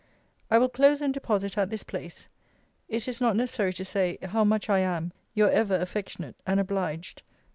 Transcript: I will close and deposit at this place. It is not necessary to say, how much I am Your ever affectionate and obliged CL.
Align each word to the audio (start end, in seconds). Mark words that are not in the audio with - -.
I 0.49 0.57
will 0.57 0.67
close 0.67 0.99
and 0.99 1.13
deposit 1.13 1.59
at 1.59 1.69
this 1.69 1.83
place. 1.83 2.27
It 2.89 3.07
is 3.07 3.21
not 3.21 3.35
necessary 3.35 3.71
to 3.73 3.85
say, 3.85 4.17
how 4.23 4.43
much 4.43 4.67
I 4.67 4.79
am 4.79 5.13
Your 5.35 5.51
ever 5.51 5.75
affectionate 5.75 6.37
and 6.47 6.59
obliged 6.59 7.19
CL. 7.23 7.39